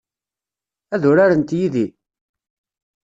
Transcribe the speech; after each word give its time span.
Ad 0.93 1.03
urarent 1.09 1.55
yid-i? 1.57 1.87